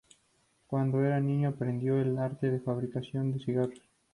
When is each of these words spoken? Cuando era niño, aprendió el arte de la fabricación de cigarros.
Cuando 0.65 1.05
era 1.05 1.19
niño, 1.19 1.49
aprendió 1.49 2.01
el 2.01 2.17
arte 2.17 2.47
de 2.49 2.57
la 2.57 2.63
fabricación 2.63 3.33
de 3.33 3.45
cigarros. 3.45 3.83